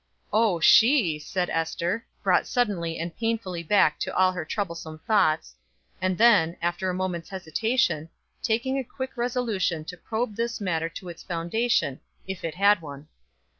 [0.33, 5.53] "Oh she!" said Ester, brought suddenly and painfully back to all her troublesome thoughts
[6.01, 8.09] and then, after a moment's hesitation,
[8.41, 13.09] taking a quick resolution to probe this matter to its foundation, if it had one.